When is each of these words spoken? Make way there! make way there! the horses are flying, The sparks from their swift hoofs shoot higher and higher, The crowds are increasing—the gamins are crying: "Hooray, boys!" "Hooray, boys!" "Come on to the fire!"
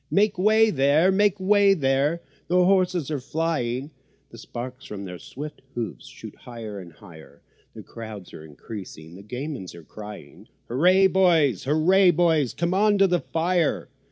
Make 0.09 0.35
way 0.39 0.71
there! 0.71 1.11
make 1.11 1.39
way 1.39 1.75
there! 1.75 2.21
the 2.47 2.65
horses 2.65 3.11
are 3.11 3.19
flying, 3.19 3.91
The 4.31 4.39
sparks 4.39 4.85
from 4.85 5.05
their 5.05 5.19
swift 5.19 5.61
hoofs 5.75 6.07
shoot 6.07 6.33
higher 6.35 6.79
and 6.79 6.91
higher, 6.91 7.43
The 7.75 7.83
crowds 7.83 8.33
are 8.33 8.43
increasing—the 8.43 9.21
gamins 9.21 9.75
are 9.75 9.83
crying: 9.83 10.47
"Hooray, 10.67 11.05
boys!" 11.05 11.65
"Hooray, 11.65 12.09
boys!" 12.09 12.55
"Come 12.55 12.73
on 12.73 12.97
to 12.97 13.05
the 13.05 13.19
fire!" 13.19 13.89